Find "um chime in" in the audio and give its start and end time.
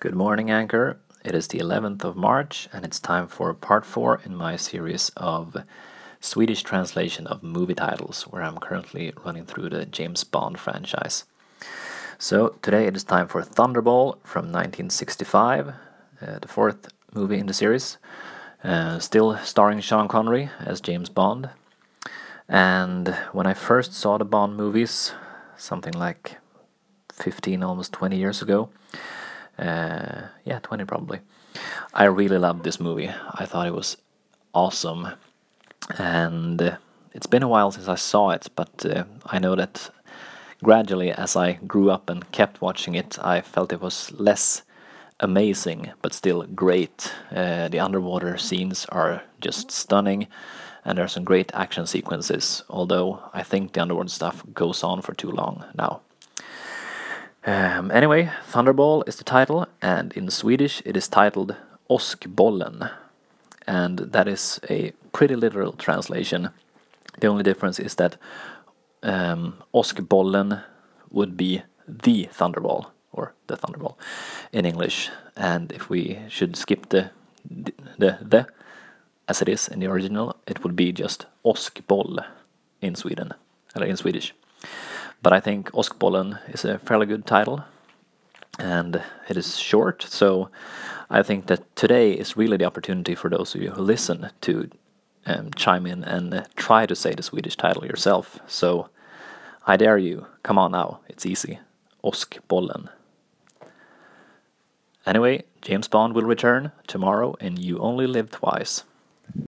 95.26-96.04